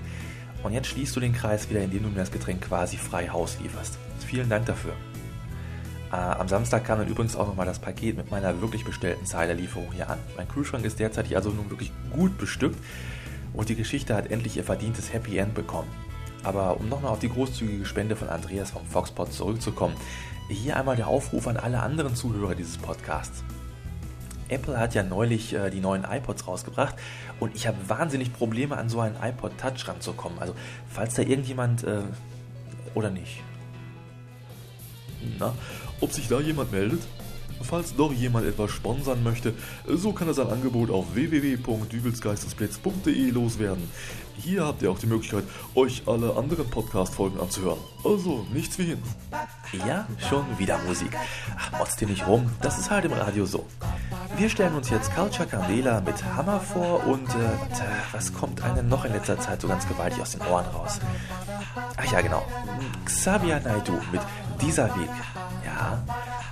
Und 0.62 0.72
jetzt 0.72 0.88
schließt 0.88 1.14
du 1.14 1.20
den 1.20 1.34
Kreis 1.34 1.69
wieder, 1.69 1.82
indem 1.82 2.04
du 2.04 2.08
mir 2.08 2.20
das 2.20 2.32
Getränk 2.32 2.62
quasi 2.62 2.96
frei 2.96 3.28
Haus 3.28 3.58
lieferst. 3.60 3.98
Vielen 4.26 4.48
Dank 4.48 4.64
dafür. 4.64 4.94
Äh, 6.10 6.16
am 6.16 6.48
Samstag 6.48 6.84
kam 6.84 7.00
dann 7.00 7.08
übrigens 7.08 7.36
auch 7.36 7.46
nochmal 7.46 7.66
das 7.66 7.78
Paket 7.78 8.16
mit 8.16 8.31
meiner 8.31 8.62
wirklich 8.62 8.82
bestellten 8.82 9.26
Cider-Lieferung 9.26 9.92
hier 9.92 10.08
an. 10.08 10.19
Mein 10.38 10.48
Kühlschrank 10.48 10.86
ist 10.86 10.98
derzeit 10.98 11.34
also 11.34 11.50
nun 11.50 11.69
wirklich 11.69 11.92
gut 12.10 12.38
bestückt 12.38 12.78
und 13.54 13.68
die 13.68 13.76
Geschichte 13.76 14.14
hat 14.14 14.30
endlich 14.30 14.56
ihr 14.56 14.64
verdientes 14.64 15.12
Happy 15.12 15.38
End 15.38 15.54
bekommen. 15.54 15.88
Aber 16.42 16.78
um 16.78 16.88
nochmal 16.88 17.12
auf 17.12 17.20
die 17.20 17.30
großzügige 17.30 17.86
Spende 17.86 18.16
von 18.16 18.28
Andreas 18.28 18.72
vom 18.72 18.84
Foxpot 18.84 19.32
zurückzukommen, 19.32 19.94
hier 20.48 20.76
einmal 20.76 20.96
der 20.96 21.08
Aufruf 21.08 21.46
an 21.46 21.56
alle 21.56 21.80
anderen 21.80 22.14
Zuhörer 22.14 22.54
dieses 22.54 22.76
Podcasts. 22.76 23.42
Apple 24.48 24.78
hat 24.78 24.94
ja 24.94 25.02
neulich 25.02 25.54
äh, 25.54 25.70
die 25.70 25.80
neuen 25.80 26.04
iPods 26.04 26.46
rausgebracht 26.46 26.96
und 27.40 27.54
ich 27.56 27.66
habe 27.66 27.78
wahnsinnig 27.88 28.32
Probleme 28.32 28.76
an 28.76 28.90
so 28.90 29.00
einen 29.00 29.16
iPod 29.22 29.56
Touch 29.56 29.88
ranzukommen. 29.88 30.38
Also 30.38 30.54
falls 30.90 31.14
da 31.14 31.22
irgendjemand 31.22 31.84
äh, 31.84 32.02
oder 32.94 33.10
nicht. 33.10 33.42
Na, 35.38 35.54
ob 36.00 36.12
sich 36.12 36.28
da 36.28 36.40
jemand 36.40 36.72
meldet? 36.72 37.00
Falls 37.62 37.96
doch 37.96 38.12
jemand 38.12 38.46
etwas 38.46 38.70
sponsern 38.70 39.22
möchte, 39.22 39.54
so 39.86 40.12
kann 40.12 40.28
er 40.28 40.34
sein 40.34 40.48
Angebot 40.48 40.90
auf 40.90 41.14
www.dübelsgeistesblitz.de 41.14 43.30
loswerden. 43.30 43.88
Hier 44.36 44.64
habt 44.64 44.82
ihr 44.82 44.90
auch 44.90 44.98
die 44.98 45.06
Möglichkeit, 45.06 45.44
euch 45.74 46.02
alle 46.06 46.36
anderen 46.36 46.68
Podcast-Folgen 46.68 47.40
anzuhören. 47.40 47.78
Also 48.04 48.44
nichts 48.52 48.78
wie 48.78 48.86
hin. 48.86 49.02
Ja, 49.86 50.06
schon 50.28 50.44
wieder 50.58 50.78
Musik. 50.86 51.16
Ach, 51.56 51.78
motzt 51.78 52.00
dir 52.00 52.08
nicht 52.08 52.26
rum, 52.26 52.50
das 52.60 52.78
ist 52.78 52.90
halt 52.90 53.04
im 53.04 53.12
Radio 53.12 53.46
so. 53.46 53.64
Wir 54.36 54.48
stellen 54.48 54.74
uns 54.74 54.90
jetzt 54.90 55.14
Culture 55.14 55.46
Candela 55.46 56.00
mit 56.00 56.24
Hammer 56.24 56.60
vor 56.60 57.06
und 57.06 57.28
äh, 57.30 57.56
was 58.12 58.32
kommt 58.32 58.62
einem 58.62 58.88
noch 58.88 59.04
in 59.04 59.12
letzter 59.12 59.38
Zeit 59.38 59.60
so 59.60 59.68
ganz 59.68 59.86
gewaltig 59.86 60.20
aus 60.20 60.32
den 60.32 60.40
Ohren 60.42 60.66
raus? 60.66 60.98
Ach 61.96 62.12
ja, 62.12 62.20
genau. 62.20 62.44
Xavier 63.04 63.60
Naidu 63.60 63.92
mit 64.10 64.20
Dieser 64.60 64.86
Weg. 64.96 65.10
Ja, 65.64 66.02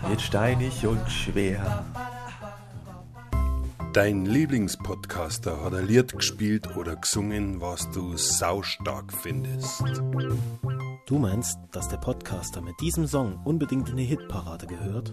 wird 0.09 0.21
steinig 0.21 0.87
und 0.87 1.11
schwer. 1.11 1.85
Dein 3.93 4.25
Lieblingspodcaster 4.25 5.63
hat 5.63 5.75
ein 5.75 5.87
Lied 5.87 6.15
gespielt 6.15 6.75
oder 6.77 6.97
gesungen, 6.97 7.61
was 7.61 7.91
du 7.91 8.17
saustark 8.17 9.13
findest. 9.13 9.85
Du 11.07 11.19
meinst, 11.19 11.59
dass 11.73 11.89
der 11.89 11.99
Podcaster 11.99 12.63
mit 12.63 12.81
diesem 12.81 13.07
Song 13.07 13.39
unbedingt 13.45 13.91
in 13.91 13.99
die 13.99 14.07
Hitparade 14.07 14.67
gehört? 14.67 15.11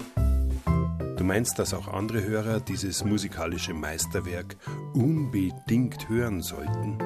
Du 1.17 1.25
meinst, 1.25 1.59
dass 1.59 1.73
auch 1.73 1.89
andere 1.89 2.23
Hörer 2.23 2.61
dieses 2.61 3.03
musikalische 3.03 3.73
Meisterwerk 3.73 4.55
unbedingt 4.93 6.07
hören 6.07 6.41
sollten? 6.41 6.97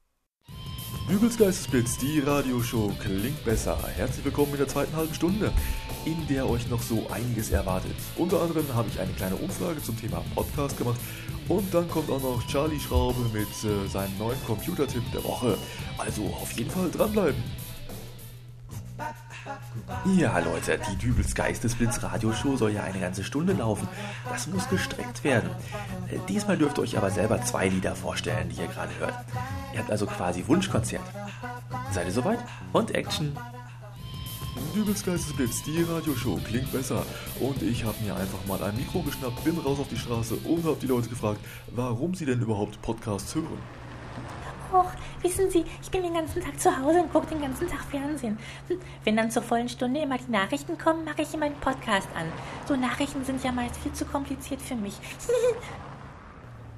Bügels 1.07 1.37
Geistesblitz, 1.37 1.97
die 1.97 2.19
Radioshow 2.19 2.91
klingt 2.99 3.43
besser. 3.45 3.77
Herzlich 3.95 4.25
willkommen 4.25 4.51
in 4.53 4.57
der 4.57 4.67
zweiten 4.67 4.95
halben 4.95 5.13
Stunde, 5.13 5.51
in 6.05 6.27
der 6.27 6.49
euch 6.49 6.69
noch 6.69 6.81
so 6.81 7.05
einiges 7.11 7.51
erwartet. 7.51 7.95
Unter 8.17 8.41
anderem 8.41 8.65
habe 8.73 8.89
ich 8.89 8.99
eine 8.99 9.11
kleine 9.13 9.35
Umfrage 9.35 9.81
zum 9.81 9.99
Thema 9.99 10.23
Podcast 10.33 10.77
gemacht 10.77 10.99
und 11.47 11.73
dann 11.73 11.87
kommt 11.89 12.09
auch 12.09 12.21
noch 12.21 12.45
Charlie 12.47 12.79
Schraube 12.79 13.19
mit 13.33 13.47
äh, 13.63 13.87
seinem 13.87 14.17
neuen 14.17 14.43
Computertipp 14.45 15.03
der 15.11 15.23
Woche. 15.23 15.57
Also 15.97 16.25
auf 16.25 16.51
jeden 16.53 16.71
Fall 16.71 16.89
dranbleiben. 16.89 17.64
Ja, 20.17 20.39
Leute, 20.39 20.79
die 20.89 20.95
Dübels 20.97 21.35
Geistesblitz 21.35 22.01
Radioshow 22.01 22.57
soll 22.57 22.71
ja 22.71 22.83
eine 22.83 22.99
ganze 22.99 23.23
Stunde 23.23 23.53
laufen. 23.53 23.87
Das 24.29 24.47
muss 24.47 24.67
gestreckt 24.69 25.23
werden. 25.23 25.49
Äh, 26.09 26.17
diesmal 26.27 26.57
dürft 26.57 26.77
ihr 26.77 26.83
euch 26.83 26.97
aber 26.97 27.11
selber 27.11 27.41
zwei 27.41 27.67
Lieder 27.67 27.95
vorstellen, 27.95 28.49
die 28.49 28.61
ihr 28.61 28.67
gerade 28.67 28.91
hört. 28.99 29.13
Ihr 29.73 29.79
habt 29.79 29.91
also 29.91 30.05
quasi 30.05 30.47
Wunschkonzert. 30.47 31.03
Seid 31.91 32.07
ihr 32.07 32.11
soweit? 32.11 32.39
Und 32.73 32.95
Action! 32.95 33.37
Dübels 34.73 35.03
Geistesblitz, 35.05 35.63
die 35.63 35.83
Radioshow 35.83 36.39
klingt 36.47 36.71
besser. 36.71 37.05
Und 37.39 37.61
ich 37.61 37.83
habe 37.83 37.95
mir 38.03 38.15
einfach 38.15 38.45
mal 38.47 38.61
ein 38.63 38.75
Mikro 38.75 39.01
geschnappt, 39.01 39.43
bin 39.43 39.57
raus 39.57 39.79
auf 39.79 39.87
die 39.87 39.97
Straße 39.97 40.35
und 40.35 40.63
habe 40.63 40.77
die 40.81 40.87
Leute 40.87 41.09
gefragt, 41.09 41.39
warum 41.67 42.15
sie 42.15 42.25
denn 42.25 42.41
überhaupt 42.41 42.81
Podcasts 42.81 43.35
hören. 43.35 43.59
Och, 44.75 44.91
wissen 45.21 45.49
Sie, 45.49 45.63
ich 45.81 45.89
bin 45.89 46.03
den 46.03 46.13
ganzen 46.13 46.41
Tag 46.43 46.59
zu 46.59 46.69
Hause 46.77 47.01
und 47.03 47.13
gucke 47.13 47.27
den 47.27 47.39
ganzen 47.41 47.65
Tag 47.65 47.79
Fernsehen. 47.89 48.37
Hm, 48.67 48.77
Wenn 49.05 49.15
dann 49.15 49.31
zur 49.31 49.41
vollen 49.41 49.69
Stunde 49.69 50.01
immer 50.01 50.17
die 50.17 50.29
Nachrichten 50.29 50.77
kommen, 50.77 51.05
mache 51.05 51.21
ich 51.21 51.33
immer 51.33 51.45
einen 51.45 51.55
Podcast 51.55 52.09
an. 52.13 52.25
So 52.67 52.75
Nachrichten 52.75 53.23
sind 53.23 53.41
ja 53.41 53.53
meist 53.53 53.77
viel 53.77 53.93
zu 53.93 54.03
kompliziert 54.03 54.61
für 54.61 54.75
mich. 54.75 54.95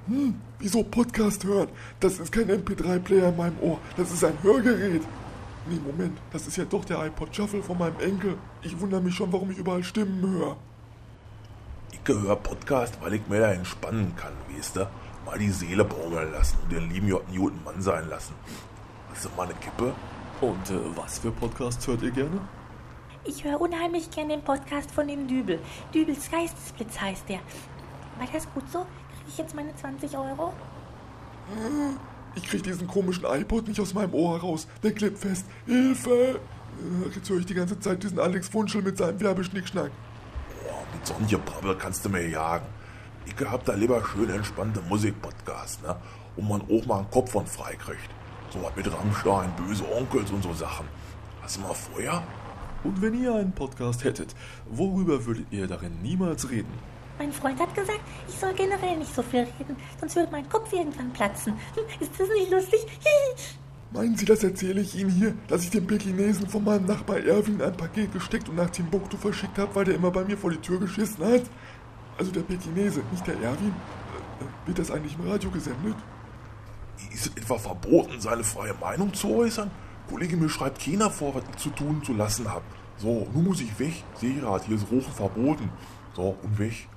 Wieso 0.60 0.84
Podcast 0.84 1.44
hören? 1.44 1.68
Das 1.98 2.20
ist 2.20 2.30
kein 2.32 2.48
MP3-Player 2.48 3.30
in 3.30 3.36
meinem 3.36 3.58
Ohr, 3.60 3.78
das 3.96 4.12
ist 4.12 4.24
ein 4.24 4.38
Hörgerät. 4.42 5.02
Nee, 5.68 5.80
Moment, 5.84 6.16
das 6.32 6.46
ist 6.46 6.56
ja 6.56 6.64
doch 6.64 6.84
der 6.84 7.04
iPod 7.04 7.34
Shuffle 7.34 7.62
von 7.62 7.76
meinem 7.78 7.98
Enkel. 8.00 8.38
Ich 8.62 8.78
wundere 8.80 9.02
mich 9.02 9.14
schon, 9.14 9.32
warum 9.32 9.50
ich 9.50 9.58
überall 9.58 9.82
Stimmen 9.82 10.22
höre. 10.22 10.56
Ich 11.92 12.00
höre 12.06 12.36
Podcast, 12.36 12.96
weil 13.02 13.14
ich 13.14 13.26
mir 13.28 13.40
da 13.40 13.52
entspannen 13.52 14.14
kann, 14.16 14.32
weißt 14.56 14.76
du? 14.76 14.88
Mal 15.28 15.38
die 15.38 15.50
Seele 15.50 15.84
baumeln 15.84 16.32
lassen 16.32 16.56
und 16.62 16.72
den 16.72 16.88
lieben 16.88 17.06
J. 17.06 17.22
Newton 17.30 17.62
Mann 17.62 17.82
sein 17.82 18.08
lassen. 18.08 18.32
Hast 19.12 19.26
du 19.26 19.28
mal 19.36 19.42
eine 19.42 19.52
Kippe? 19.56 19.92
Und 20.40 20.70
äh, 20.70 20.78
was 20.96 21.18
für 21.18 21.30
Podcasts 21.30 21.86
hört 21.86 22.00
ihr 22.00 22.12
gerne? 22.12 22.40
Ich 23.24 23.44
höre 23.44 23.60
unheimlich 23.60 24.10
gern 24.10 24.30
den 24.30 24.40
Podcast 24.40 24.90
von 24.90 25.06
den 25.06 25.28
Dübel. 25.28 25.58
Dübels 25.92 26.30
Geistesblitz 26.30 26.98
heißt 26.98 27.28
der. 27.28 27.40
War 28.18 28.26
das 28.32 28.50
gut 28.54 28.62
so? 28.72 28.78
Kriege 28.78 29.28
ich 29.28 29.36
jetzt 29.36 29.54
meine 29.54 29.76
20 29.76 30.16
Euro? 30.16 30.54
Ich 32.34 32.44
krieg 32.44 32.62
diesen 32.62 32.86
komischen 32.88 33.26
iPod 33.26 33.68
nicht 33.68 33.80
aus 33.80 33.92
meinem 33.92 34.14
Ohr 34.14 34.40
raus. 34.40 34.66
Der 34.82 34.92
klebt 34.92 35.18
fest. 35.18 35.44
Hilfe! 35.66 36.40
Äh, 36.40 37.14
Jetzt 37.14 37.28
höre 37.28 37.40
ich 37.40 37.46
die 37.46 37.52
ganze 37.54 37.78
Zeit 37.78 38.02
diesen 38.02 38.18
Alex 38.18 38.54
Wunschel 38.54 38.80
mit 38.80 38.96
seinem 38.96 39.20
Werbeschnickschnack. 39.20 39.90
Boah, 40.64 40.86
mit 40.94 41.06
so 41.06 41.12
einem 41.12 41.26
Gebrabbel 41.26 41.76
kannst 41.76 42.02
du 42.06 42.08
mir 42.08 42.26
jagen. 42.26 42.77
Ich 43.28 43.46
hab 43.46 43.64
da 43.64 43.74
lieber 43.74 44.02
schön 44.04 44.30
entspannte 44.30 44.80
Musikpodcast, 44.88 45.82
ne? 45.82 45.96
Wo 46.36 46.42
man 46.42 46.62
auch 46.62 46.86
mal 46.86 46.98
einen 47.00 47.10
Kopf 47.10 47.32
von 47.32 47.46
frei 47.46 47.74
kriegt. 47.74 48.10
So 48.50 48.62
was 48.62 48.74
mit 48.74 48.90
Rammstein, 48.92 49.52
böse 49.56 49.84
Onkels 49.94 50.30
und 50.30 50.42
so 50.42 50.54
Sachen. 50.54 50.86
Hast 51.42 51.56
du 51.56 51.60
mal 51.60 51.74
Feuer? 51.74 52.22
Und 52.84 53.02
wenn 53.02 53.20
ihr 53.22 53.34
einen 53.34 53.52
Podcast 53.52 54.04
hättet, 54.04 54.34
worüber 54.70 55.26
würdet 55.26 55.46
ihr 55.50 55.66
darin 55.66 56.00
niemals 56.00 56.48
reden? 56.50 56.72
Mein 57.18 57.32
Freund 57.32 57.58
hat 57.60 57.74
gesagt, 57.74 58.00
ich 58.28 58.34
soll 58.36 58.54
generell 58.54 58.96
nicht 58.96 59.12
so 59.14 59.22
viel 59.22 59.40
reden, 59.40 59.76
sonst 59.98 60.14
wird 60.14 60.30
mein 60.30 60.48
Kopf 60.48 60.72
irgendwann 60.72 61.12
platzen. 61.12 61.54
Hm, 61.74 61.84
Ist 62.00 62.12
das 62.18 62.28
nicht 62.28 62.50
lustig? 62.50 62.80
Meinen 63.90 64.16
Sie, 64.16 64.26
das 64.26 64.44
erzähle 64.44 64.82
ich 64.82 64.94
Ihnen 64.94 65.10
hier, 65.10 65.34
dass 65.48 65.64
ich 65.64 65.70
dem 65.70 65.86
Pekinesen 65.86 66.46
von 66.48 66.62
meinem 66.62 66.84
Nachbar 66.86 67.18
Erwin 67.18 67.60
ein 67.62 67.74
Paket 67.76 68.12
gesteckt 68.12 68.48
und 68.48 68.56
nach 68.56 68.70
Timbuktu 68.70 69.16
verschickt 69.16 69.58
habe, 69.58 69.74
weil 69.74 69.86
der 69.86 69.94
immer 69.94 70.10
bei 70.10 70.24
mir 70.24 70.36
vor 70.36 70.50
die 70.50 70.58
Tür 70.58 70.78
geschissen 70.78 71.24
hat? 71.24 71.42
Also 72.18 72.32
der 72.32 72.40
Pekinese, 72.40 73.02
nicht 73.12 73.26
der 73.26 73.40
Erwin. 73.40 73.68
Äh, 73.68 74.44
äh, 74.44 74.66
Wird 74.66 74.78
das 74.78 74.90
eigentlich 74.90 75.16
im 75.18 75.28
Radio 75.28 75.50
gesendet? 75.50 75.96
Ist 77.12 77.26
es 77.26 77.36
etwa 77.36 77.56
verboten, 77.58 78.20
seine 78.20 78.42
freie 78.42 78.74
Meinung 78.74 79.14
zu 79.14 79.34
äußern? 79.36 79.70
Kollege, 80.08 80.36
mir 80.36 80.48
schreibt 80.48 80.84
keiner 80.84 81.10
vor, 81.10 81.34
was 81.34 81.44
ich 81.50 81.56
zu 81.56 81.70
tun 81.70 82.02
zu 82.02 82.12
lassen 82.14 82.50
hab. 82.50 82.62
So, 82.96 83.28
nun 83.32 83.44
muss 83.44 83.60
ich 83.60 83.78
weg. 83.78 84.02
Seerat, 84.16 84.64
hier 84.64 84.76
ist 84.76 84.90
Rufen 84.90 85.12
verboten. 85.12 85.70
So, 86.14 86.36
und 86.42 86.58
weg. 86.58 86.88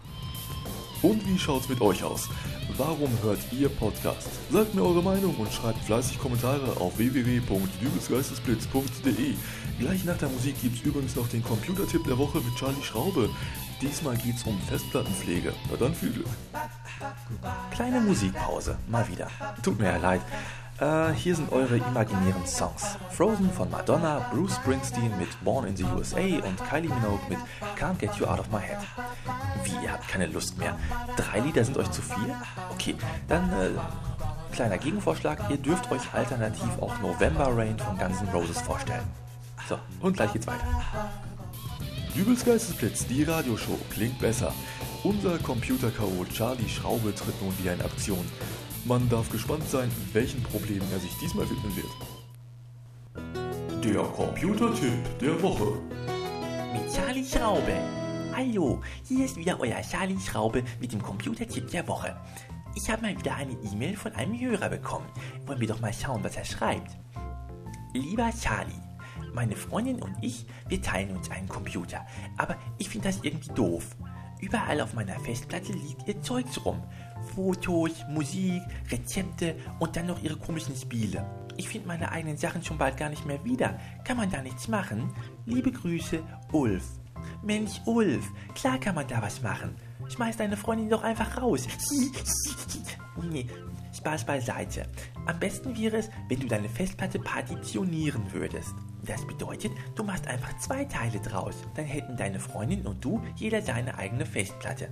Und 1.03 1.25
wie 1.27 1.37
schaut's 1.37 1.69
mit 1.69 1.81
euch 1.81 2.03
aus? 2.03 2.29
Warum 2.77 3.09
hört 3.23 3.39
ihr 3.51 3.67
Podcast? 3.69 4.29
Sagt 4.51 4.75
mir 4.75 4.83
eure 4.83 5.01
Meinung 5.03 5.35
und 5.35 5.51
schreibt 5.51 5.83
fleißig 5.83 6.19
Kommentare 6.19 6.79
auf 6.79 6.97
www.dübelsgeistesblitz.de. 6.97 9.33
Gleich 9.79 10.05
nach 10.05 10.17
der 10.17 10.29
Musik 10.29 10.55
gibt's 10.61 10.81
übrigens 10.81 11.15
noch 11.15 11.27
den 11.27 11.43
Computertipp 11.43 12.03
der 12.05 12.17
Woche 12.17 12.39
mit 12.39 12.55
Charlie 12.55 12.81
Schraube. 12.83 13.29
Diesmal 13.81 14.15
geht's 14.17 14.43
um 14.43 14.59
Festplattenpflege. 14.69 15.53
Na 15.69 15.77
dann 15.77 15.93
viel 15.95 16.11
Glück. 16.11 16.27
Kleine 17.71 17.99
Musikpause, 18.01 18.77
mal 18.87 19.07
wieder. 19.07 19.27
Tut 19.63 19.79
mir 19.79 19.91
ja 19.91 19.97
leid. 19.97 20.21
Äh, 20.79 21.13
hier 21.13 21.35
sind 21.35 21.51
eure 21.51 21.77
imaginären 21.77 22.45
Songs. 22.47 22.97
Frozen 23.11 23.51
von 23.51 23.69
Madonna, 23.69 24.19
Bruce 24.31 24.55
Springsteen 24.55 25.15
mit 25.19 25.27
Born 25.43 25.67
in 25.67 25.75
the 25.77 25.83
USA 25.83 26.19
und 26.19 26.57
Kylie 26.69 26.89
Minogue 26.89 27.19
mit 27.29 27.37
Can't 27.79 27.99
Get 27.99 28.15
You 28.15 28.25
Out 28.25 28.39
of 28.39 28.49
My 28.51 28.59
Head. 28.59 28.79
Wie, 29.63 29.85
ihr 29.85 29.91
habt 29.91 30.07
keine 30.07 30.27
Lust 30.27 30.57
mehr? 30.57 30.77
Drei 31.17 31.39
Lieder 31.39 31.63
sind 31.63 31.77
euch 31.77 31.91
zu 31.91 32.01
viel? 32.01 32.33
Okay, 32.71 32.95
dann 33.27 33.51
äh, 33.51 33.69
kleiner 34.51 34.77
Gegenvorschlag. 34.77 35.49
Ihr 35.49 35.57
dürft 35.57 35.91
euch 35.91 36.13
alternativ 36.13 36.69
auch 36.79 36.99
November 36.99 37.55
Rain 37.55 37.77
von 37.77 37.97
Guns 37.97 38.21
N' 38.21 38.29
Roses 38.29 38.61
vorstellen. 38.61 39.03
So, 39.67 39.77
und 40.01 40.15
gleich 40.17 40.33
geht's 40.33 40.47
weiter. 40.47 40.65
Dübels 42.15 42.43
Geistesblitz, 42.43 43.07
die 43.07 43.23
Radioshow, 43.23 43.77
klingt 43.89 44.19
besser. 44.19 44.53
Unser 45.03 45.37
Computer-K.O. 45.39 46.25
Charlie 46.25 46.67
Schraube 46.67 47.15
tritt 47.15 47.41
nun 47.41 47.57
wieder 47.57 47.73
in 47.73 47.81
Aktion. 47.81 48.25
Man 48.85 49.07
darf 49.09 49.29
gespannt 49.31 49.69
sein, 49.69 49.89
welchen 50.11 50.43
Problemen 50.43 50.87
er 50.91 50.99
sich 50.99 51.11
diesmal 51.21 51.49
widmen 51.49 51.75
wird. 51.75 51.87
Der 53.83 54.03
Computertipp 54.03 55.19
der 55.19 55.41
Woche. 55.41 55.79
mit 56.73 56.93
Charlie 56.93 57.25
Schraube. 57.25 58.00
Hallo, 58.33 58.79
hier 59.03 59.25
ist 59.25 59.35
wieder 59.35 59.59
euer 59.59 59.81
Charlie 59.81 60.19
Schraube 60.19 60.63
mit 60.79 60.93
dem 60.93 61.01
Computertipp 61.01 61.69
der 61.69 61.85
Woche. 61.87 62.15
Ich 62.75 62.89
habe 62.89 63.01
mal 63.01 63.17
wieder 63.17 63.35
eine 63.35 63.51
E-Mail 63.51 63.97
von 63.97 64.13
einem 64.13 64.39
Hörer 64.39 64.69
bekommen. 64.69 65.05
Wollen 65.45 65.59
wir 65.59 65.67
doch 65.67 65.81
mal 65.81 65.93
schauen, 65.93 66.23
was 66.23 66.37
er 66.37 66.45
schreibt. 66.45 66.97
Lieber 67.93 68.31
Charlie, 68.31 68.71
meine 69.33 69.57
Freundin 69.57 70.01
und 70.01 70.15
ich, 70.21 70.45
wir 70.69 70.81
teilen 70.81 71.15
uns 71.15 71.29
einen 71.29 71.49
Computer. 71.49 72.05
Aber 72.37 72.55
ich 72.77 72.87
finde 72.87 73.09
das 73.09 73.19
irgendwie 73.21 73.53
doof. 73.53 73.97
Überall 74.39 74.79
auf 74.79 74.93
meiner 74.93 75.19
Festplatte 75.19 75.73
liegt 75.73 76.07
ihr 76.07 76.21
Zeugs 76.21 76.63
rum. 76.63 76.81
Fotos, 77.35 78.05
Musik, 78.09 78.61
Rezepte 78.89 79.55
und 79.79 79.95
dann 79.97 80.07
noch 80.07 80.23
ihre 80.23 80.37
komischen 80.37 80.75
Spiele. 80.75 81.29
Ich 81.57 81.67
finde 81.67 81.89
meine 81.89 82.09
eigenen 82.11 82.37
Sachen 82.37 82.63
schon 82.63 82.77
bald 82.77 82.95
gar 82.95 83.09
nicht 83.09 83.25
mehr 83.25 83.43
wieder. 83.43 83.77
Kann 84.05 84.17
man 84.17 84.31
da 84.31 84.41
nichts 84.41 84.69
machen? 84.69 85.13
Liebe 85.45 85.71
Grüße, 85.71 86.23
Ulf. 86.53 87.00
Mensch, 87.43 87.81
Ulf, 87.85 88.29
klar 88.55 88.79
kann 88.79 88.95
man 88.95 89.07
da 89.07 89.21
was 89.21 89.41
machen. 89.41 89.75
Schmeiß 90.09 90.37
deine 90.37 90.57
Freundin 90.57 90.89
doch 90.89 91.03
einfach 91.03 91.41
raus. 91.41 91.67
nee, 93.21 93.47
Spaß 93.93 94.25
beiseite. 94.25 94.85
Am 95.25 95.39
besten 95.39 95.77
wäre 95.77 95.97
es, 95.97 96.09
wenn 96.27 96.39
du 96.39 96.47
deine 96.47 96.69
Festplatte 96.69 97.19
partitionieren 97.19 98.31
würdest. 98.33 98.73
Das 99.03 99.25
bedeutet, 99.25 99.71
du 99.95 100.03
machst 100.03 100.27
einfach 100.27 100.57
zwei 100.59 100.85
Teile 100.85 101.19
draus. 101.19 101.55
Dann 101.75 101.85
hätten 101.85 102.17
deine 102.17 102.39
Freundin 102.39 102.85
und 102.85 103.03
du 103.03 103.21
jeder 103.35 103.61
seine 103.61 103.97
eigene 103.97 104.25
Festplatte. 104.25 104.89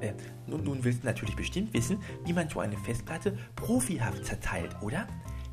Äh, 0.00 0.14
nun, 0.46 0.64
nun 0.64 0.84
willst 0.84 1.02
du 1.02 1.06
natürlich 1.06 1.36
bestimmt 1.36 1.72
wissen, 1.74 1.98
wie 2.24 2.32
man 2.32 2.48
so 2.48 2.60
eine 2.60 2.76
Festplatte 2.76 3.36
profihaft 3.56 4.24
zerteilt, 4.24 4.76
oder? 4.80 5.06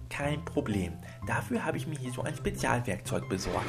Kein 0.09 0.43
Problem. 0.45 0.93
Dafür 1.27 1.65
habe 1.65 1.77
ich 1.77 1.85
mir 1.85 1.97
hier 1.97 2.13
so 2.13 2.23
ein 2.23 2.35
Spezialwerkzeug 2.35 3.27
besorgt. 3.27 3.67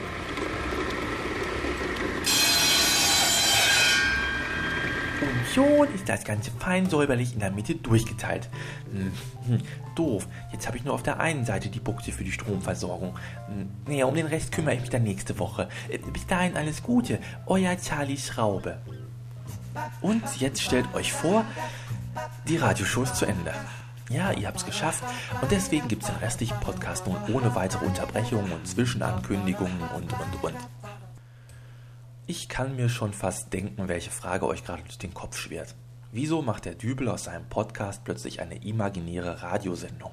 Schon 5.58 5.92
ist 5.92 6.08
das 6.08 6.22
Ganze 6.22 6.52
fein 6.52 6.88
säuberlich 6.88 7.32
in 7.32 7.40
der 7.40 7.50
Mitte 7.50 7.74
durchgeteilt. 7.74 8.48
Hm, 8.92 9.10
hm, 9.48 9.60
doof, 9.96 10.28
jetzt 10.52 10.68
habe 10.68 10.76
ich 10.76 10.84
nur 10.84 10.94
auf 10.94 11.02
der 11.02 11.18
einen 11.18 11.44
Seite 11.44 11.68
die 11.68 11.80
Buchse 11.80 12.12
für 12.12 12.22
die 12.22 12.30
Stromversorgung. 12.30 13.18
Hm, 13.48 13.68
naja, 13.88 14.04
um 14.04 14.14
den 14.14 14.26
Rest 14.26 14.52
kümmere 14.52 14.74
ich 14.76 14.82
mich 14.82 14.90
dann 14.90 15.02
nächste 15.02 15.36
Woche. 15.40 15.68
Äh, 15.88 15.98
bis 16.12 16.28
dahin 16.28 16.56
alles 16.56 16.84
Gute, 16.84 17.18
euer 17.46 17.76
Charlie 17.76 18.16
Schraube. 18.16 18.78
Und 20.00 20.22
jetzt 20.38 20.62
stellt 20.62 20.94
euch 20.94 21.12
vor, 21.12 21.44
die 22.46 22.58
Radioshow 22.58 23.02
ist 23.02 23.16
zu 23.16 23.26
Ende. 23.26 23.52
Ja, 24.10 24.30
ihr 24.30 24.46
habt 24.46 24.58
es 24.58 24.64
geschafft 24.64 25.02
und 25.42 25.50
deswegen 25.50 25.88
gibt 25.88 26.04
es 26.04 26.08
den 26.08 26.18
restlichen 26.18 26.60
Podcast 26.60 27.04
nun 27.08 27.16
ohne 27.34 27.56
weitere 27.56 27.84
Unterbrechungen 27.84 28.52
und 28.52 28.64
Zwischenankündigungen 28.68 29.80
und, 29.96 30.12
und, 30.12 30.44
und. 30.44 30.77
Ich 32.30 32.50
kann 32.50 32.76
mir 32.76 32.90
schon 32.90 33.14
fast 33.14 33.54
denken, 33.54 33.88
welche 33.88 34.10
Frage 34.10 34.46
euch 34.46 34.62
gerade 34.62 34.82
durch 34.82 34.98
den 34.98 35.14
Kopf 35.14 35.38
schwirrt. 35.38 35.74
Wieso 36.12 36.42
macht 36.42 36.66
der 36.66 36.74
Dübel 36.74 37.08
aus 37.08 37.24
seinem 37.24 37.48
Podcast 37.48 38.04
plötzlich 38.04 38.42
eine 38.42 38.62
imaginäre 38.62 39.42
Radiosendung? 39.42 40.10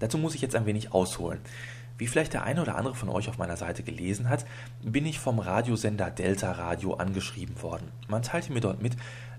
Dazu 0.00 0.18
muss 0.18 0.34
ich 0.34 0.42
jetzt 0.42 0.56
ein 0.56 0.66
wenig 0.66 0.92
ausholen. 0.92 1.38
Wie 1.98 2.08
vielleicht 2.08 2.32
der 2.32 2.42
eine 2.42 2.60
oder 2.60 2.74
andere 2.74 2.96
von 2.96 3.10
euch 3.10 3.28
auf 3.28 3.38
meiner 3.38 3.56
Seite 3.56 3.84
gelesen 3.84 4.28
hat, 4.28 4.44
bin 4.82 5.06
ich 5.06 5.20
vom 5.20 5.38
Radiosender 5.38 6.10
Delta 6.10 6.50
Radio 6.50 6.94
angeschrieben 6.94 7.62
worden. 7.62 7.92
Man 8.08 8.22
teilte 8.22 8.52
mir 8.52 8.60
dort 8.60 8.82
mit, 8.82 8.94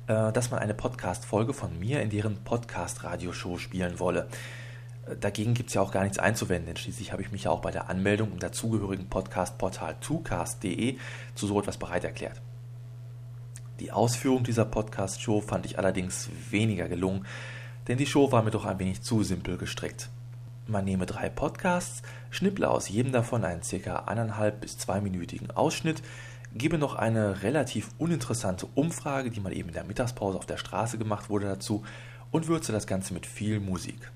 äh, 0.08 0.32
dass 0.32 0.51
man 0.51 0.62
eine 0.62 0.75
Podcast-Folge 0.75 1.53
von 1.53 1.77
mir 1.77 2.01
in 2.01 2.10
deren 2.10 2.41
Podcast-Radioshow 2.46 3.58
spielen 3.58 4.00
wolle. 4.00 4.29
Dagegen 5.19 5.53
gibt 5.53 5.69
es 5.69 5.75
ja 5.75 5.81
auch 5.81 5.91
gar 5.91 6.03
nichts 6.03 6.17
einzuwenden, 6.17 6.65
denn 6.65 6.77
schließlich 6.77 7.12
habe 7.12 7.21
ich 7.21 7.31
mich 7.31 7.43
ja 7.43 7.51
auch 7.51 7.62
bei 7.62 7.69
der 7.69 7.89
Anmeldung 7.89 8.31
im 8.31 8.39
dazugehörigen 8.39 9.07
Podcast-Portal 9.07 9.97
tucast.de 10.01 10.97
zu 11.35 11.47
so 11.47 11.59
etwas 11.59 11.77
bereit 11.77 12.03
erklärt. 12.03 12.41
Die 13.79 13.91
Ausführung 13.91 14.43
dieser 14.43 14.65
Podcast-Show 14.65 15.41
fand 15.41 15.67
ich 15.67 15.77
allerdings 15.77 16.29
weniger 16.50 16.88
gelungen, 16.88 17.25
denn 17.88 17.97
die 17.97 18.07
Show 18.07 18.31
war 18.31 18.41
mir 18.41 18.50
doch 18.50 18.65
ein 18.65 18.79
wenig 18.79 19.03
zu 19.03 19.21
simpel 19.21 19.57
gestrickt. 19.57 20.09
Man 20.65 20.85
nehme 20.85 21.05
drei 21.05 21.29
Podcasts, 21.29 22.01
schnipple 22.31 22.67
aus 22.67 22.89
jedem 22.89 23.12
davon 23.12 23.43
einen 23.45 23.62
circa 23.62 24.05
eineinhalb 24.05 24.62
bis 24.62 24.79
zweiminütigen 24.79 25.51
Ausschnitt, 25.51 26.01
gebe 26.55 26.79
noch 26.79 26.95
eine 26.95 27.43
relativ 27.43 27.89
uninteressante 28.00 28.65
Umfrage, 28.74 29.29
die 29.29 29.39
mal 29.39 29.55
eben 29.55 29.69
in 29.69 29.75
der 29.75 29.83
Mittagspause 29.83 30.38
auf 30.38 30.47
der 30.47 30.57
Straße 30.57 30.97
gemacht 30.97 31.29
wurde, 31.29 31.45
dazu 31.45 31.83
und 32.31 32.47
würze 32.47 32.71
das 32.71 32.88
Ganze 32.88 33.13
mit 33.13 33.27
viel 33.27 33.59
Musik. 33.59 34.12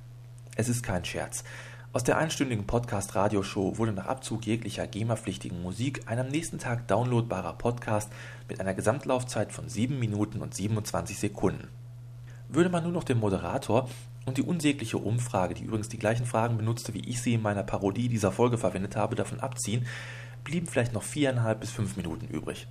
Es 0.60 0.68
ist 0.68 0.84
kein 0.84 1.06
Scherz. 1.06 1.46
Aus 1.94 2.04
der 2.04 2.18
einstündigen 2.18 2.68
Podcast-Radioshow 2.68 3.78
wurde 3.78 3.94
nach 3.94 4.08
Abzug 4.08 4.46
jeglicher 4.46 4.88
GEMA-pflichtigen 4.88 5.62
Musik 5.62 6.02
ein 6.08 6.20
am 6.20 6.28
nächsten 6.28 6.58
Tag 6.58 6.86
downloadbarer 6.90 7.54
Podcast 7.54 8.12
mit 8.50 8.60
einer 8.60 8.74
Gesamtlaufzeit 8.74 9.54
von 9.54 9.70
7 9.70 9.98
Minuten 9.98 10.42
und 10.42 10.54
27 10.54 11.18
Sekunden. 11.18 11.70
Würde 12.50 12.70
man 12.70 12.84
nur 12.84 12.92
noch 12.92 13.06
den 13.06 13.22
Moderator 13.22 13.88
und 14.26 14.38
die 14.38 14.42
unsägliche 14.42 14.98
Umfrage, 14.98 15.54
die 15.54 15.64
übrigens 15.64 15.88
die 15.88 15.98
gleichen 15.98 16.26
Fragen 16.26 16.58
benutzte, 16.58 16.94
wie 16.94 17.08
ich 17.08 17.22
sie 17.22 17.36
in 17.36 17.42
meiner 17.42 17.64
Parodie 17.64 18.10
dieser 18.10 18.34
Folge 18.34 18.58
verwendet 18.58 18.98
habe, 18.98 19.16
davon 19.16 19.40
abziehen, 19.40 19.86
blieben 20.44 20.68
vielleicht 20.68 20.92
noch 20.92 21.04
viereinhalb 21.04 21.62
bis 21.62 21.72
fünf 21.72 21.96
Minuten 21.96 22.28
übrig. 22.28 22.68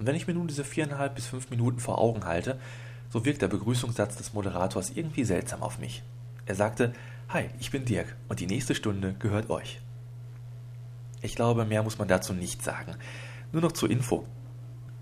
Und 0.00 0.06
wenn 0.08 0.16
ich 0.16 0.26
mir 0.26 0.34
nun 0.34 0.48
diese 0.48 0.64
viereinhalb 0.64 1.14
bis 1.14 1.26
fünf 1.26 1.48
Minuten 1.48 1.78
vor 1.78 1.98
Augen 1.98 2.24
halte, 2.24 2.58
so 3.08 3.24
wirkt 3.24 3.40
der 3.40 3.46
Begrüßungssatz 3.46 4.16
des 4.16 4.32
Moderators 4.32 4.90
irgendwie 4.90 5.22
seltsam 5.22 5.62
auf 5.62 5.78
mich. 5.78 6.02
Er 6.46 6.54
sagte, 6.54 6.92
Hi, 7.30 7.48
ich 7.58 7.70
bin 7.70 7.84
Dirk 7.84 8.14
und 8.28 8.38
die 8.38 8.46
nächste 8.46 8.74
Stunde 8.74 9.14
gehört 9.18 9.50
euch. 9.50 9.80
Ich 11.22 11.34
glaube, 11.34 11.64
mehr 11.64 11.82
muss 11.82 11.98
man 11.98 12.06
dazu 12.06 12.34
nicht 12.34 12.62
sagen. 12.62 12.94
Nur 13.50 13.62
noch 13.62 13.72
zur 13.72 13.90
Info. 13.90 14.26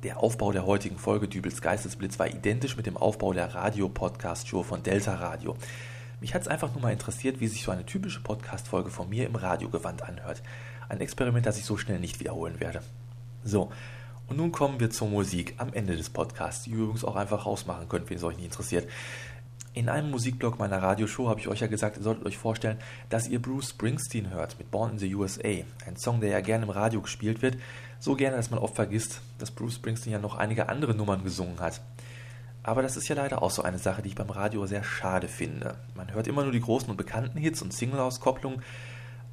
Der 0.05 0.19
Aufbau 0.19 0.53
der 0.53 0.65
heutigen 0.65 0.99
Folge 0.99 1.27
Dübels 1.27 1.61
Geistesblitz 1.61 2.19
war 2.19 2.29
identisch 2.29 2.77
mit 2.77 2.87
dem 2.87 2.97
Aufbau 2.97 3.33
der 3.33 3.55
Radio-Podcast-Show 3.55 4.63
von 4.63 4.83
Delta 4.83 5.17
Radio. 5.17 5.57
Mich 6.21 6.33
hat 6.35 6.43
es 6.43 6.49
einfach 6.49 6.73
nur 6.73 6.81
mal 6.81 6.93
interessiert, 6.93 7.41
wie 7.41 7.49
sich 7.49 7.65
so 7.65 7.73
eine 7.73 7.85
typische 7.85 8.21
Podcast-Folge 8.21 8.91
von 8.91 9.09
mir 9.09 9.27
im 9.27 9.35
Radiogewand 9.35 10.03
anhört. 10.03 10.43
Ein 10.89 11.01
Experiment, 11.01 11.45
das 11.45 11.59
ich 11.59 11.65
so 11.65 11.77
schnell 11.77 11.99
nicht 11.99 12.21
wiederholen 12.21 12.61
werde. 12.61 12.83
So, 13.43 13.71
und 14.29 14.37
nun 14.39 14.53
kommen 14.53 14.81
wir 14.81 14.91
zur 14.91 15.09
Musik 15.09 15.55
am 15.59 15.73
Ende 15.75 15.97
des 15.97 16.09
Podcasts, 16.09 16.65
die 16.65 16.71
ihr 16.71 16.79
übrigens 16.79 17.05
auch 17.05 17.17
einfach 17.17 17.45
rausmachen 17.45 17.89
könnt, 17.89 18.09
wenn 18.09 18.17
es 18.17 18.23
euch 18.23 18.37
nicht 18.37 18.47
interessiert. 18.47 18.89
In 19.75 19.89
einem 19.89 20.11
Musikblog 20.11 20.59
meiner 20.59 20.83
Radioshow 20.83 21.31
habe 21.31 21.41
ich 21.41 21.49
euch 21.49 21.61
ja 21.61 21.67
gesagt, 21.67 21.97
ihr 21.97 22.03
solltet 22.03 22.27
euch 22.27 22.37
vorstellen, 22.37 22.77
dass 23.09 23.27
ihr 23.27 23.41
Bruce 23.41 23.71
Springsteen 23.71 24.29
hört 24.29 24.59
mit 24.59 24.71
Born 24.71 24.93
in 24.93 24.99
the 24.99 25.15
USA. 25.15 25.65
Ein 25.87 25.97
Song, 25.97 26.21
der 26.21 26.29
ja 26.29 26.41
gerne 26.41 26.65
im 26.65 26.71
Radio 26.71 27.01
gespielt 27.01 27.41
wird. 27.41 27.57
So 27.99 28.15
gerne, 28.15 28.37
dass 28.37 28.51
man 28.51 28.59
oft 28.59 28.75
vergisst, 28.75 29.23
dass 29.39 29.51
Bruce 29.51 29.77
Springsteen 29.77 30.13
ja 30.13 30.19
noch 30.19 30.35
einige 30.35 30.69
andere 30.69 30.95
Nummern 30.95 31.25
gesungen 31.25 31.59
hat. 31.59 31.81
Aber 32.63 32.83
das 32.83 32.99
ist 32.99 33.09
ja 33.09 33.17
leider 33.17 33.43
auch 33.43 33.51
so 33.51 33.63
eine 33.63 33.79
Sache, 33.79 34.03
die 34.03 34.11
ich 34.11 34.15
beim 34.15 34.29
Radio 34.29 34.67
sehr 34.67 34.85
schade 34.85 35.27
finde. 35.27 35.77
Man 35.95 36.13
hört 36.13 36.29
immer 36.29 36.43
nur 36.43 36.53
die 36.53 36.61
großen 36.61 36.91
und 36.91 36.97
bekannten 36.99 37.39
Hits 37.39 37.63
und 37.63 37.73
Single-Auskopplungen, 37.73 38.63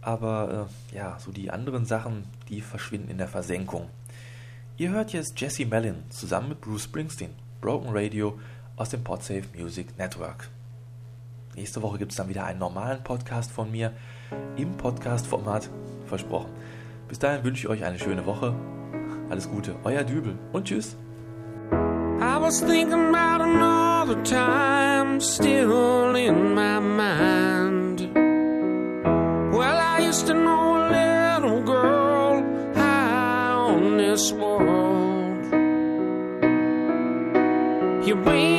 aber 0.02 0.70
äh, 0.94 0.96
ja, 0.96 1.20
so 1.20 1.32
die 1.32 1.52
anderen 1.52 1.86
Sachen, 1.86 2.24
die 2.48 2.62
verschwinden 2.62 3.12
in 3.12 3.18
der 3.18 3.28
Versenkung. 3.28 3.90
Ihr 4.78 4.92
hört 4.92 5.12
jetzt 5.12 5.40
Jesse 5.40 5.66
Mellin 5.66 6.10
zusammen 6.10 6.50
mit 6.50 6.62
Bruce 6.62 6.84
Springsteen, 6.84 7.32
Broken 7.60 7.90
Radio 7.92 8.40
aus 8.80 8.90
dem 8.90 9.04
Podsafe 9.04 9.44
Music 9.56 9.98
Network. 9.98 10.48
Nächste 11.56 11.82
Woche 11.82 11.98
gibt 11.98 12.12
es 12.12 12.18
dann 12.18 12.30
wieder 12.30 12.46
einen 12.46 12.60
normalen 12.60 13.04
Podcast 13.04 13.52
von 13.52 13.70
mir 13.70 13.92
im 14.56 14.78
Podcast-Format, 14.78 15.70
versprochen. 16.08 16.50
Bis 17.10 17.20
dahin 17.20 17.44
wünsche 17.44 17.68
ich 17.68 17.70
euch 17.70 17.84
eine 17.84 18.00
schöne 18.00 18.26
Woche. 18.26 18.56
Alles 19.30 19.50
Gute, 19.50 19.76
euer 19.84 20.04
Dübel 20.04 20.40
und 20.54 20.66
tschüss. 20.66 20.96
I 22.22 22.38
was 22.40 22.62
thinking 22.62 23.14
about 23.14 23.44
another 23.44 24.24
time 24.24 25.20
still 25.20 26.16
in 26.16 26.54
my 26.54 26.80
mind. 26.80 28.10
Well, 29.52 29.78
I 29.78 30.08
used 30.08 30.28
to 30.28 30.34
know 30.34 30.78
a 30.78 31.42
little 31.42 31.62
girl 31.64 32.44
high 32.76 33.52
on 33.54 33.98
this 33.98 34.32
world. 34.32 35.44
Your 38.06 38.18
baby 38.24 38.59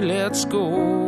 lets 0.00 0.44
go 0.44 1.01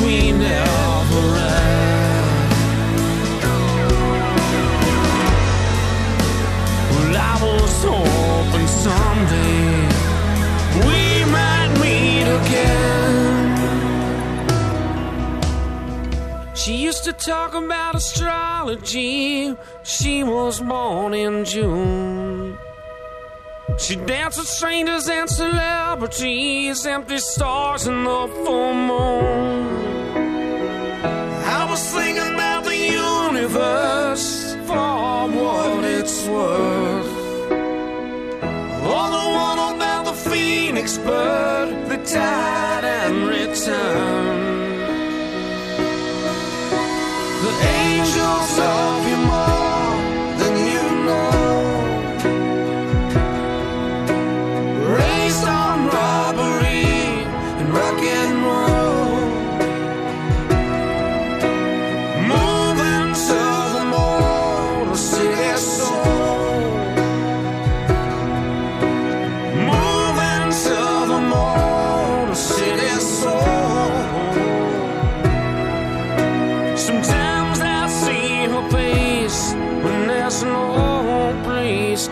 we 0.00 0.32
never. 0.32 1.26
Well, 6.90 7.16
I 7.16 7.34
was 7.42 7.74
hoping 7.84 8.70
someday 8.86 9.88
we 10.86 11.00
might 11.36 11.72
meet 11.82 12.28
again. 12.40 12.92
She 16.54 16.74
used 16.76 17.04
to 17.04 17.12
talk 17.12 17.54
about 17.54 17.94
astrology. 17.94 19.56
She 19.82 20.24
was 20.24 20.60
born 20.60 21.14
in 21.14 21.44
June. 21.44 22.41
She 23.78 23.96
danced 23.96 24.38
with 24.38 24.48
strangers 24.48 25.08
and 25.08 25.28
celebrities, 25.28 26.86
empty 26.86 27.18
stars 27.18 27.86
in 27.86 28.04
the 28.04 28.28
full 28.44 28.74
moon. 28.74 29.72
I 31.44 31.66
was 31.68 31.82
thinking 31.92 32.34
about 32.34 32.64
the 32.64 32.76
universe 32.76 34.54
for 34.66 35.28
what 35.28 35.84
it's 35.84 36.26
worth. 36.26 37.12
Or 38.92 39.04
the 39.16 39.26
one 39.46 39.58
about 39.74 40.04
the 40.04 40.12
phoenix 40.12 40.98
bird 40.98 41.88
that 41.88 42.06
died 42.06 42.84
and 42.84 43.26
returned. 43.26 44.11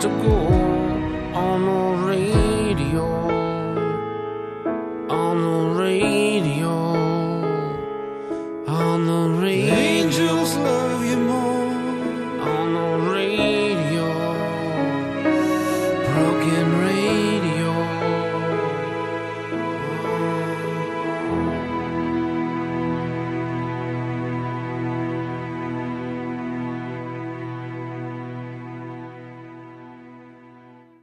To 0.01 0.09
go 0.09 0.70